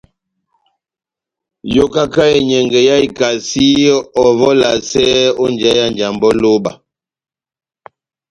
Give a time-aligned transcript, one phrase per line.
[1.75, 3.65] Yokaka enyɛngɛ yá ikasi,
[3.95, 5.03] ó ovɛ olasɛ
[5.41, 6.71] ó njeyá ya Njambɛ ó lóba.